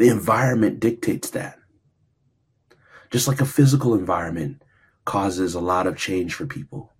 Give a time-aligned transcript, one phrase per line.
[0.00, 1.58] The environment dictates that.
[3.10, 4.62] Just like a physical environment
[5.04, 6.94] causes a lot of change for people.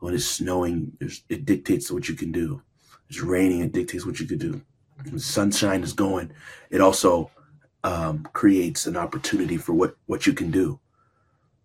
[0.00, 0.92] When it's snowing,
[1.30, 2.60] it dictates what you can do.
[3.08, 4.60] It's raining, it dictates what you can do.
[5.02, 6.30] When sunshine is going,
[6.68, 7.30] it also
[7.84, 10.78] um, creates an opportunity for what, what you can do.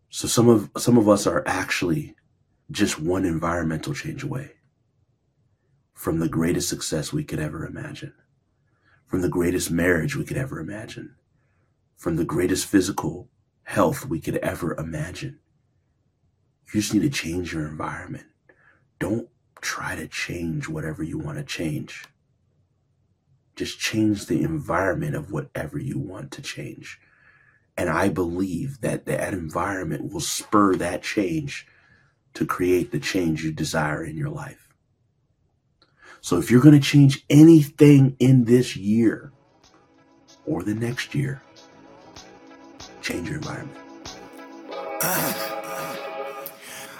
[0.09, 2.15] So some of some of us are actually
[2.71, 4.51] just one environmental change away
[5.93, 8.13] from the greatest success we could ever imagine,
[9.07, 11.15] from the greatest marriage we could ever imagine,
[11.95, 13.29] from the greatest physical
[13.63, 15.39] health we could ever imagine.
[16.73, 18.25] You just need to change your environment.
[18.99, 19.29] Don't
[19.61, 22.03] try to change whatever you want to change.
[23.55, 26.99] Just change the environment of whatever you want to change.
[27.77, 31.65] And I believe that that environment will spur that change
[32.33, 34.66] to create the change you desire in your life.
[36.27, 39.31] So if you're going to change anything in this year
[40.45, 41.41] or the next year,
[43.01, 43.79] change your environment.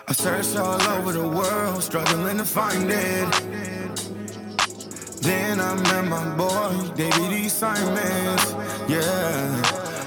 [0.07, 3.29] I searched all over the world, struggling to find it.
[5.23, 7.51] Then I met my boy, David.
[7.51, 8.55] Simons.
[8.87, 9.61] Yeah.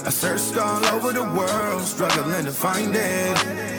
[0.06, 3.70] I searched all over the world, struggling to find it.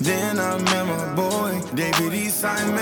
[0.00, 2.28] Then I met my boy, David E.
[2.28, 2.78] Simons,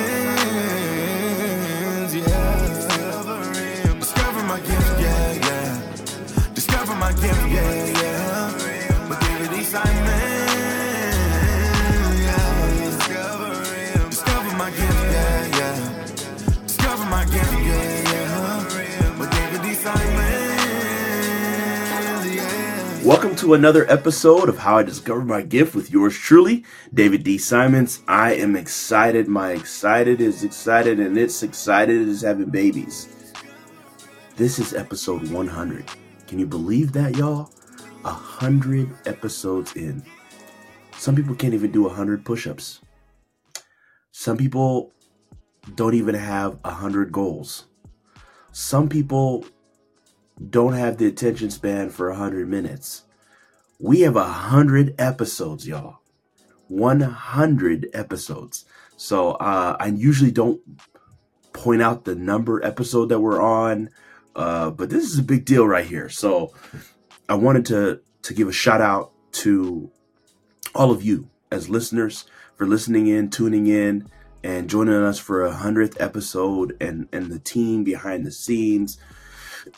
[2.20, 3.94] yeah.
[4.00, 6.52] Discover my gift, yeah, yeah.
[6.54, 8.25] Discover my gift, yeah, yeah.
[23.36, 27.36] Welcome to another episode of How I Discovered My Gift with yours truly, David D.
[27.36, 28.00] Simons.
[28.08, 29.28] I am excited.
[29.28, 33.34] My excited is excited, and it's excited as having babies.
[34.36, 35.84] This is episode 100.
[36.26, 37.50] Can you believe that, y'all?
[38.06, 40.02] A hundred episodes in.
[40.96, 42.80] Some people can't even do a hundred push-ups.
[44.12, 44.94] Some people
[45.74, 47.66] don't even have a hundred goals.
[48.52, 49.44] Some people
[50.48, 53.02] don't have the attention span for 100 minutes.
[53.78, 55.98] We have a 100 episodes, y'all.
[56.68, 58.64] 100 episodes.
[58.96, 60.60] So uh, I usually don't
[61.52, 63.90] point out the number episode that we're on,
[64.34, 66.08] uh, but this is a big deal right here.
[66.08, 66.52] So
[67.28, 69.90] I wanted to to give a shout out to
[70.74, 72.24] all of you as listeners
[72.56, 74.08] for listening in, tuning in,
[74.42, 78.98] and joining us for a hundredth episode, and and the team behind the scenes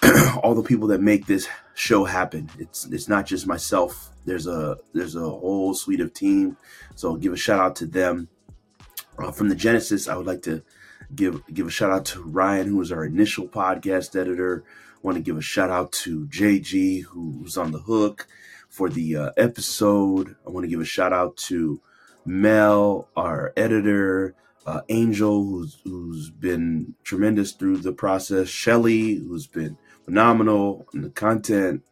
[0.42, 2.50] all the people that make this show happen.
[2.58, 4.10] It's it's not just myself.
[4.24, 6.56] There's a there's a whole suite of team.
[6.94, 8.28] So I'll give a shout out to them.
[9.18, 10.62] Uh, from the Genesis, I would like to
[11.14, 14.64] give give a shout out to Ryan, who was our initial podcast editor.
[14.96, 18.26] I want to give a shout out to JG, who's on the hook
[18.68, 20.36] for the uh, episode.
[20.46, 21.80] I want to give a shout out to
[22.24, 24.34] Mel, our editor
[24.68, 31.08] uh, Angel, who's who's been tremendous through the process, Shelly, who's been phenomenal in the
[31.08, 31.82] content,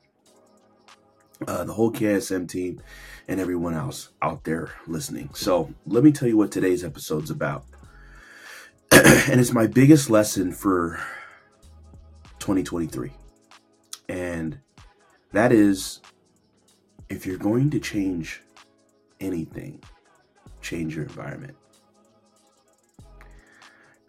[1.48, 2.82] uh, the whole KSM team,
[3.28, 5.30] and everyone else out there listening.
[5.32, 7.64] So let me tell you what today's episode's about,
[8.92, 11.00] and it's my biggest lesson for
[12.40, 13.10] 2023,
[14.10, 14.58] and
[15.32, 16.02] that is
[17.08, 18.42] if you're going to change
[19.18, 19.82] anything,
[20.60, 21.56] change your environment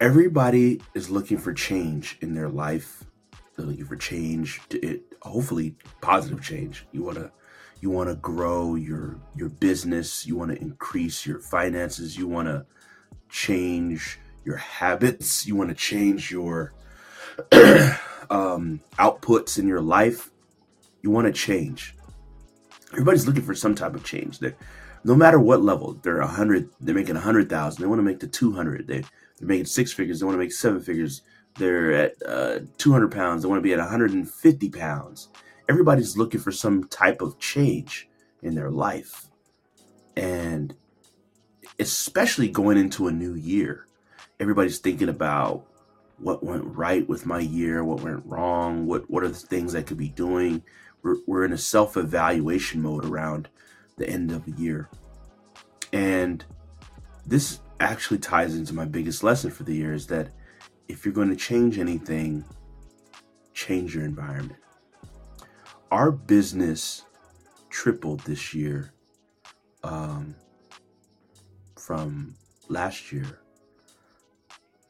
[0.00, 3.04] everybody is looking for change in their life.
[3.56, 6.86] They're looking for change it, hopefully positive change.
[6.92, 7.30] You want to
[7.80, 12.48] you want to grow your your business, you want to increase your finances, you want
[12.48, 12.66] to
[13.28, 16.72] change your habits, you want to change your
[18.30, 20.30] um, outputs in your life.
[21.02, 21.94] You want to change.
[22.92, 24.38] Everybody's looking for some type of change.
[24.38, 24.56] That
[25.04, 27.82] no matter what level, they're a hundred, they're making a hundred thousand.
[27.82, 28.86] They want to make the two hundred.
[28.88, 29.04] They
[29.38, 30.20] they're making six figures.
[30.20, 31.22] They want to make seven figures.
[31.58, 33.42] They're at uh, 200 pounds.
[33.42, 35.28] They want to be at 150 pounds.
[35.68, 38.08] Everybody's looking for some type of change
[38.42, 39.26] in their life.
[40.16, 40.74] And
[41.78, 43.86] especially going into a new year,
[44.40, 45.64] everybody's thinking about
[46.18, 49.82] what went right with my year, what went wrong, what, what are the things I
[49.82, 50.62] could be doing.
[51.02, 53.48] We're, we're in a self evaluation mode around
[53.96, 54.88] the end of the year.
[55.92, 56.44] And
[57.26, 60.30] this actually ties into my biggest lesson for the year is that
[60.88, 62.44] if you're going to change anything,
[63.54, 64.58] change your environment.
[65.90, 67.04] Our business
[67.70, 68.92] tripled this year
[69.84, 70.34] um,
[71.76, 72.34] from
[72.68, 73.40] last year.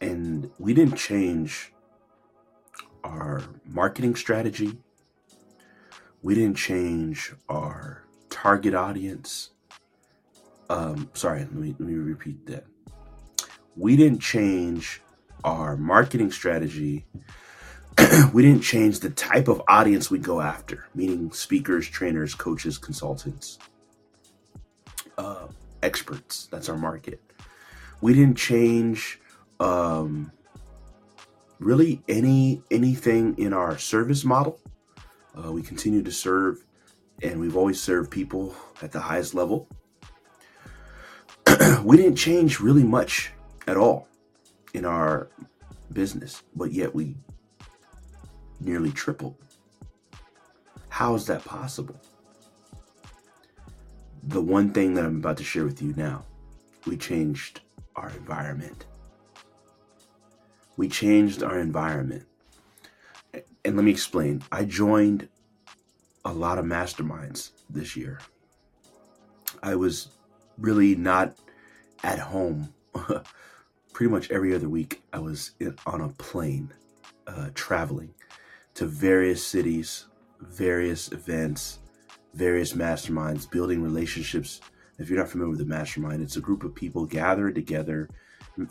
[0.01, 1.73] And we didn't change
[3.05, 4.79] our marketing strategy.
[6.23, 9.51] We didn't change our target audience.
[10.71, 12.65] Um, sorry, let me, let me repeat that.
[13.79, 15.01] We didn't change
[15.45, 17.07] our marketing strategy.
[18.33, 23.59] we didn't change the type of audience we go after, meaning speakers, trainers, coaches, consultants,
[25.17, 25.47] uh,
[25.81, 26.49] experts.
[26.51, 27.23] That's our market.
[28.01, 29.21] We didn't change
[29.61, 30.33] um,
[31.61, 34.59] really any anything in our service model.
[35.37, 36.65] Uh, we continue to serve,
[37.23, 39.69] and we've always served people at the highest level.
[41.85, 43.31] we didn't change really much
[43.69, 44.09] at all
[44.73, 45.29] in our
[45.93, 47.15] business, but yet we
[48.61, 49.37] nearly tripled.
[50.89, 52.01] How is that possible?
[54.25, 56.25] The one thing that I'm about to share with you now,
[56.87, 57.61] we changed
[57.95, 58.87] our environment.
[60.79, 62.25] We changed our environment.
[63.65, 64.43] And let me explain.
[64.51, 65.29] I joined
[66.25, 68.19] a lot of masterminds this year.
[69.63, 70.09] I was
[70.57, 71.37] really not
[72.03, 72.73] at home.
[73.99, 76.73] Pretty much every other week, I was in, on a plane
[77.27, 78.15] uh, traveling
[78.75, 80.07] to various cities,
[80.41, 81.81] various events,
[82.33, 84.61] various masterminds, building relationships.
[85.01, 88.09] If you're not familiar with a mastermind, it's a group of people gathered together,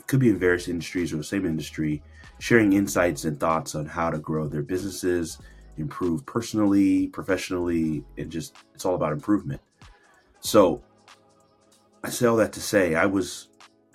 [0.06, 2.02] could be in various industries or the same industry,
[2.38, 5.36] sharing insights and thoughts on how to grow their businesses,
[5.76, 9.60] improve personally, professionally, and just it's all about improvement.
[10.40, 10.82] So
[12.02, 13.47] I say all that to say I was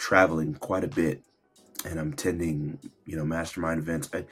[0.04, 1.24] traveling quite a bit
[1.86, 4.10] and I'm attending, you know, mastermind events.
[4.14, 4.26] I,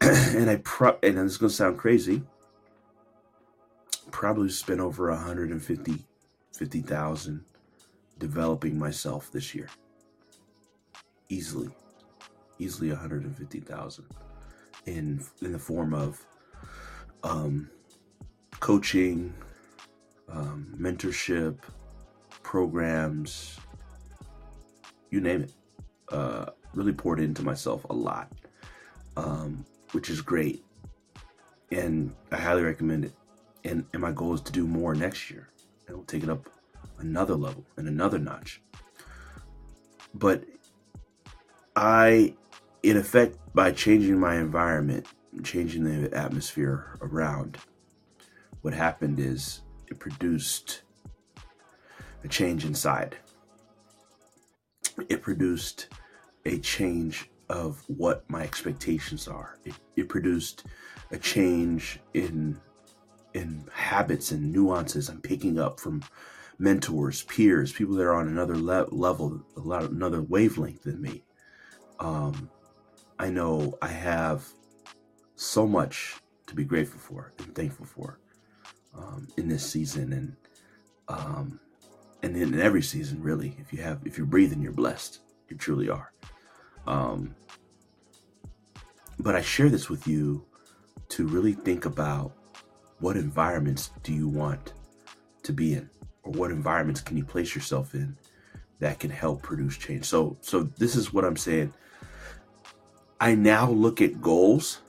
[0.00, 2.24] and I pro and this is gonna sound crazy.
[4.10, 6.04] Probably spent over 150
[6.52, 7.44] 50,000
[8.18, 9.68] developing myself this year.
[11.28, 11.70] Easily.
[12.58, 14.04] Easily 150,000
[14.86, 16.26] in in the form of
[17.22, 17.70] um,
[18.58, 19.32] coaching,
[20.28, 21.58] um, mentorship,
[22.42, 23.56] programs,
[25.10, 25.52] you name it.
[26.08, 28.32] Uh, really poured into myself a lot.
[29.16, 30.64] Um, which is great.
[31.72, 33.12] And I highly recommend it.
[33.64, 35.48] And, and my goal is to do more next year.
[35.86, 36.48] And we'll take it up
[36.98, 38.62] another level and another notch.
[40.14, 40.44] But
[41.76, 42.34] I,
[42.82, 45.06] in effect, by changing my environment,
[45.44, 47.58] changing the atmosphere around,
[48.62, 50.82] what happened is it produced
[52.24, 53.16] a change inside.
[55.08, 55.88] It produced
[56.44, 59.58] a change of what my expectations are.
[59.64, 60.64] It, it produced
[61.10, 62.60] a change in
[63.34, 66.02] in habits and nuances I'm picking up from
[66.58, 71.22] mentors, peers, people that are on another le- level, another wavelength than me.
[72.00, 72.50] Um,
[73.18, 74.46] I know I have
[75.36, 76.16] so much
[76.48, 78.18] to be grateful for and thankful for
[78.96, 80.36] um, in this season, and
[81.08, 81.60] um,
[82.22, 83.56] and then in every season, really.
[83.58, 85.20] If you have, if you're breathing, you're blessed.
[85.48, 86.12] You truly are.
[86.86, 87.34] Um,
[89.18, 90.44] but I share this with you
[91.10, 92.32] to really think about
[93.00, 94.72] what environments do you want
[95.42, 95.88] to be in,
[96.22, 98.16] or what environments can you place yourself in
[98.78, 100.04] that can help produce change.
[100.04, 101.72] So, so this is what I'm saying.
[103.20, 104.80] I now look at goals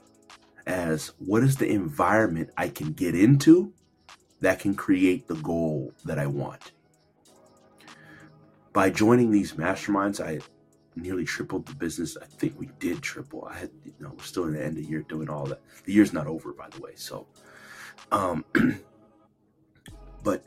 [0.66, 3.72] as what is the environment I can get into
[4.40, 6.72] that can create the goal that I want.
[8.72, 10.40] By joining these masterminds, I
[10.96, 12.16] nearly tripled the business.
[12.16, 13.46] I think we did triple.
[13.50, 15.60] I had, you know, we're still in the end of the year doing all that.
[15.84, 16.92] The year's not over, by the way.
[16.94, 17.26] So,
[18.10, 18.44] um,
[20.24, 20.44] but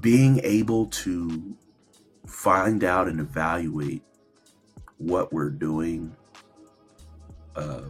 [0.00, 1.56] being able to
[2.26, 4.02] find out and evaluate
[4.98, 6.14] what we're doing,
[7.56, 7.82] uh,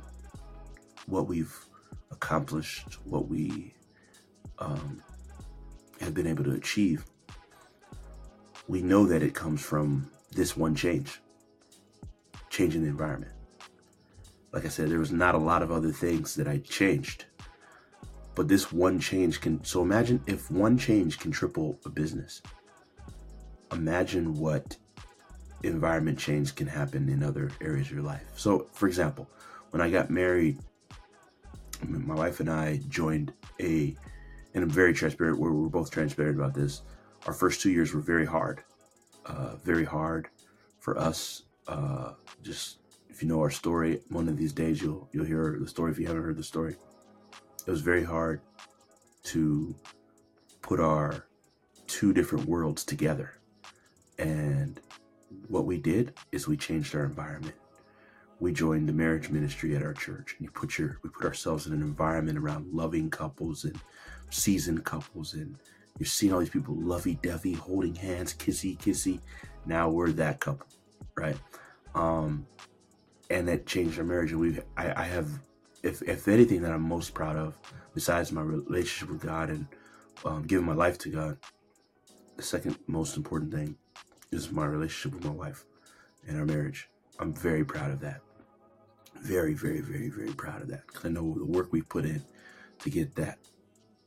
[1.06, 1.54] what we've
[2.10, 3.74] accomplished, what we
[4.58, 5.02] um,
[6.00, 7.04] have been able to achieve,
[8.68, 11.20] we know that it comes from this one change,
[12.50, 13.32] changing the environment.
[14.52, 17.24] Like I said, there was not a lot of other things that I changed,
[18.34, 19.64] but this one change can.
[19.64, 22.42] So imagine if one change can triple a business.
[23.72, 24.76] Imagine what
[25.62, 28.26] environment change can happen in other areas of your life.
[28.36, 29.28] So, for example,
[29.70, 30.58] when I got married,
[31.86, 33.96] my wife and I joined a,
[34.54, 35.38] and I'm very transparent.
[35.38, 36.82] We're, we're both transparent about this.
[37.28, 38.64] Our first two years were very hard
[39.26, 40.28] uh, very hard
[40.80, 41.42] for us.
[41.66, 42.78] Uh, just
[43.10, 45.92] if you know our story, one of these days you'll you'll hear the story.
[45.92, 46.76] If you haven't heard the story,
[47.66, 48.40] it was very hard
[49.24, 49.76] to
[50.62, 51.26] put our
[51.86, 53.34] two different worlds together.
[54.18, 54.80] And
[55.48, 57.56] what we did is we changed our environment.
[58.40, 60.34] we joined the marriage ministry at our church.
[60.38, 63.78] And you put your we put ourselves in an environment around loving couples and
[64.30, 65.56] seasoned couples and
[65.98, 69.20] you're seeing all these people lovey-dovey, holding hands, kissy, kissy.
[69.66, 70.66] Now we're that couple,
[71.16, 71.36] right?
[71.94, 72.46] Um,
[73.30, 74.32] and that changed our marriage.
[74.32, 75.28] And we, I, I have,
[75.82, 77.58] if if anything, that I'm most proud of,
[77.94, 79.66] besides my relationship with God and
[80.24, 81.38] um, giving my life to God,
[82.36, 83.76] the second most important thing
[84.30, 85.64] is my relationship with my wife
[86.26, 86.88] and our marriage.
[87.18, 88.20] I'm very proud of that.
[89.20, 90.86] Very, very, very, very proud of that.
[90.86, 92.22] Because I know the work we put in
[92.78, 93.38] to get that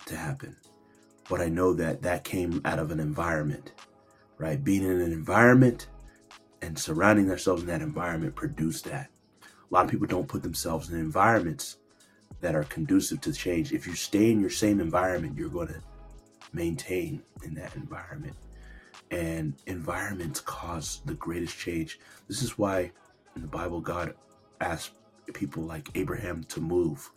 [0.05, 0.55] to happen.
[1.31, 3.71] But I know that that came out of an environment,
[4.37, 4.61] right?
[4.61, 5.87] Being in an environment
[6.61, 9.09] and surrounding themselves in that environment produced that.
[9.41, 11.77] A lot of people don't put themselves in environments
[12.41, 13.71] that are conducive to change.
[13.71, 15.81] If you stay in your same environment, you're going to
[16.51, 18.35] maintain in that environment.
[19.09, 21.97] And environments cause the greatest change.
[22.27, 22.91] This is why
[23.37, 24.15] in the Bible, God
[24.59, 24.95] asked
[25.33, 27.09] people like Abraham to move,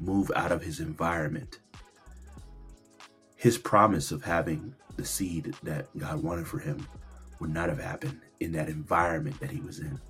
[0.00, 1.60] move out of his environment.
[3.44, 6.88] His promise of having the seed that God wanted for him
[7.40, 10.00] would not have happened in that environment that he was in.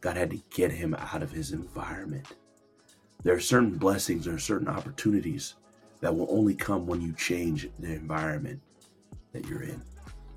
[0.00, 2.26] God had to get him out of his environment.
[3.22, 5.54] There are certain blessings, there are certain opportunities
[6.00, 8.60] that will only come when you change the environment
[9.30, 9.80] that you're in.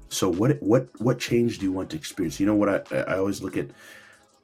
[0.10, 2.40] So what what what change do you want to experience?
[2.40, 3.70] You know what I I always look at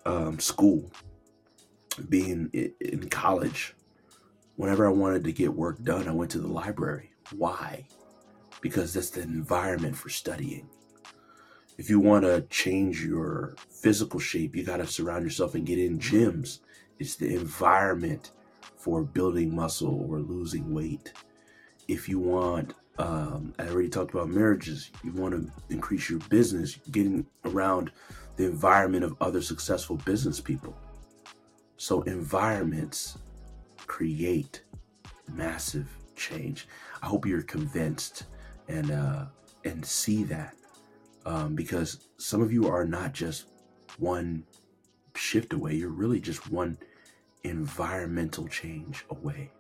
[0.03, 0.91] um, school,
[2.10, 3.75] being in college.
[4.55, 7.12] Whenever I wanted to get work done, I went to the library.
[7.36, 7.86] Why?
[8.62, 10.69] Because that's the environment for studying.
[11.77, 15.77] If you want to change your physical shape, you got to surround yourself and get
[15.77, 16.60] in gyms.
[16.98, 18.31] It's the environment
[18.77, 21.13] for building muscle or losing weight.
[21.88, 26.79] If you want, um, I already talked about marriages, you want to increase your business,
[26.91, 27.91] getting around
[28.38, 30.75] the environment of other successful business people.
[31.77, 33.19] So, environments
[33.86, 34.63] create
[35.31, 36.67] massive change.
[37.01, 38.24] I hope you're convinced
[38.67, 39.25] and uh,
[39.63, 40.55] and see that
[41.25, 43.45] um, because some of you are not just
[43.97, 44.43] one
[45.15, 46.77] shift away; you're really just one
[47.43, 49.51] environmental change away.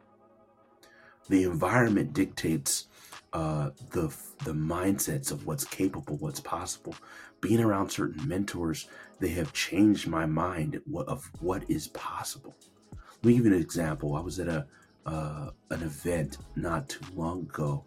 [1.29, 2.87] The environment dictates
[3.33, 6.95] uh, the the mindsets of what's capable, what's possible.
[7.41, 8.87] Being around certain mentors,
[9.19, 12.55] they have changed my mind of what is possible.
[12.91, 14.15] Let me give you an example.
[14.15, 14.65] I was at a
[15.07, 17.85] uh, an event not too long ago,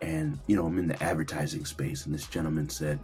[0.00, 2.98] and you know I'm in the advertising space, and this gentleman said,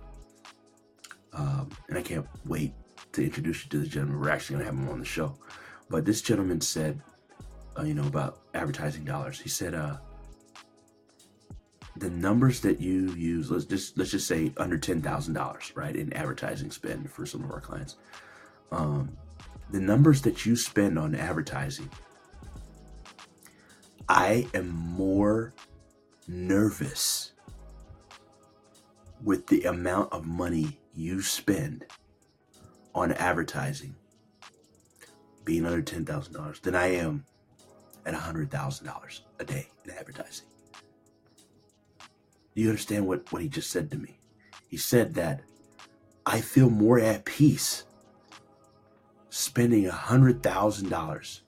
[1.32, 2.72] um, and I can't wait
[3.12, 4.20] to introduce you to the gentleman.
[4.20, 5.36] We're actually gonna have him on the show.
[5.90, 7.00] But this gentleman said,
[7.78, 9.38] uh, you know, about advertising dollars.
[9.38, 9.98] He said, uh,
[11.96, 15.94] the numbers that you use, let's just let's just say under ten thousand dollars, right,
[15.94, 17.96] in advertising spend for some of our clients.
[18.72, 19.16] Um,
[19.70, 21.88] the numbers that you spend on advertising,
[24.08, 25.54] I am more
[26.28, 27.32] nervous
[29.22, 31.86] with the amount of money you spend
[32.94, 33.94] on advertising
[35.44, 37.24] being under $10,000 than I am
[38.04, 40.46] at $100,000 a day in advertising.
[42.54, 44.18] Do you understand what, what he just said to me?
[44.68, 45.42] He said that
[46.26, 47.84] I feel more at peace
[49.30, 51.40] spending $100,000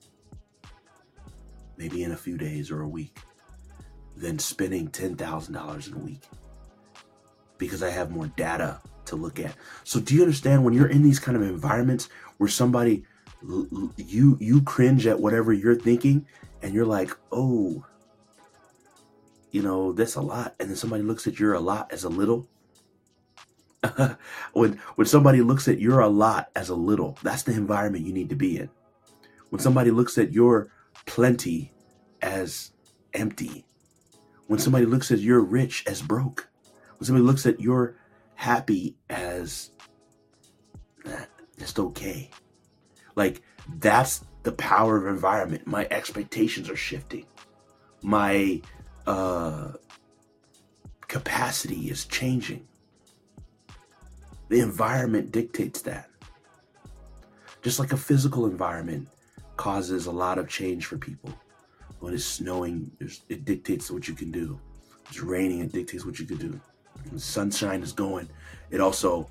[1.77, 3.17] maybe in a few days or a week
[4.15, 6.23] than spending $10,000 in a week
[7.57, 9.55] because I have more data to look at.
[9.83, 13.05] So do you understand when you're in these kind of environments where somebody
[13.95, 16.25] you you cringe at whatever you're thinking
[16.61, 17.85] and you're like oh
[19.51, 22.09] you know that's a lot and then somebody looks at your a lot as a
[22.09, 22.47] little
[24.53, 28.11] when when somebody looks at your a lot as a little that's the environment you
[28.11, 28.69] need to be in
[29.51, 30.71] when somebody looks at your
[31.07, 31.71] plenty
[32.21, 32.71] as
[33.13, 33.65] empty
[34.45, 36.47] when somebody looks at you're rich as broke
[36.99, 37.95] when somebody looks at you're
[38.35, 39.71] happy as
[41.05, 41.25] eh,
[41.57, 42.29] just okay
[43.15, 43.41] like
[43.79, 45.67] that's the power of environment.
[45.67, 47.25] My expectations are shifting.
[48.01, 48.61] My
[49.05, 49.73] uh,
[51.09, 52.65] capacity is changing.
[54.47, 56.09] The environment dictates that.
[57.61, 59.09] Just like a physical environment
[59.57, 61.33] causes a lot of change for people.
[61.99, 62.91] When it's snowing,
[63.27, 64.59] it dictates what you can do.
[65.09, 66.59] It's raining, it dictates what you can do.
[67.09, 68.29] When sunshine is going,
[68.69, 69.29] it also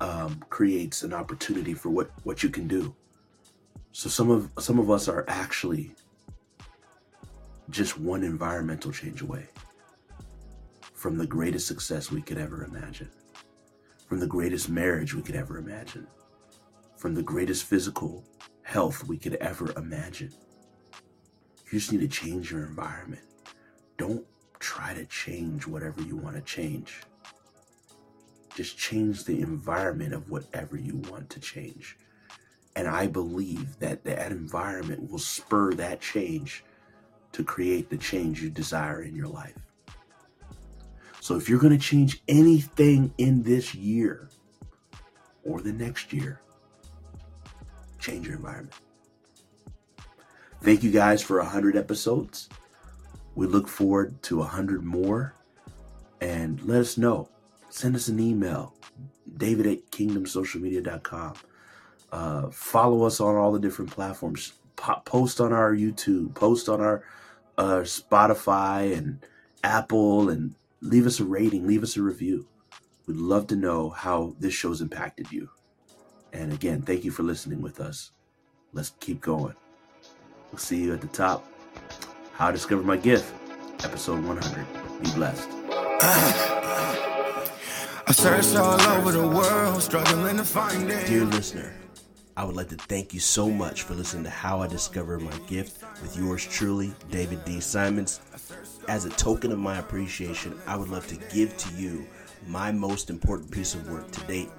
[0.00, 2.94] um, creates an opportunity for what, what you can do.
[3.92, 5.94] So some of some of us are actually
[7.70, 9.46] just one environmental change away
[10.92, 13.10] from the greatest success we could ever imagine,
[14.08, 16.06] from the greatest marriage we could ever imagine,
[16.96, 18.24] from the greatest physical
[18.64, 20.32] health we could ever imagine.
[21.70, 23.22] You just need to change your environment.
[23.96, 24.26] Don't
[24.58, 27.02] try to change whatever you want to change.
[28.56, 31.98] Just change the environment of whatever you want to change.
[32.76, 36.64] And I believe that that environment will spur that change
[37.32, 39.58] to create the change you desire in your life.
[41.20, 44.28] So if you're going to change anything in this year
[45.44, 46.40] or the next year,
[48.04, 48.74] change your environment.
[50.62, 52.48] Thank you guys for 100 episodes.
[53.34, 55.34] We look forward to 100 more.
[56.20, 57.28] And let us know.
[57.68, 58.72] Send us an email,
[59.36, 61.34] david at kingdomsocialmedia.com.
[62.12, 64.52] Uh, follow us on all the different platforms.
[65.04, 67.02] post on our YouTube, post on our
[67.58, 69.18] uh, Spotify and
[69.64, 72.46] Apple, and leave us a rating, leave us a review.
[73.06, 75.50] We'd love to know how this show's impacted you.
[76.34, 78.10] And again, thank you for listening with us.
[78.72, 79.54] Let's keep going.
[80.50, 81.48] We'll see you at the top.
[82.32, 83.32] How I Discovered My Gift,
[83.84, 84.66] episode 100.
[85.00, 85.48] Be blessed.
[88.06, 91.06] I searched all over the world, struggling to find it.
[91.06, 91.72] Dear listener,
[92.36, 95.38] I would like to thank you so much for listening to How I Discovered My
[95.46, 97.60] Gift with yours truly, David D.
[97.60, 98.20] Simons.
[98.88, 102.04] As a token of my appreciation, I would love to give to you
[102.46, 104.50] my most important piece of work to date,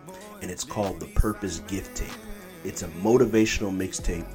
[0.42, 2.10] and it's called the Purpose Gift Tape.
[2.64, 4.26] It's a motivational mixtape